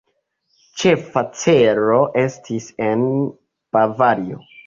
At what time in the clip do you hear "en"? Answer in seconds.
2.87-3.05